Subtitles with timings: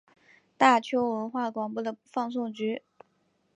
[0.57, 2.81] 大邱文化广播的放送局。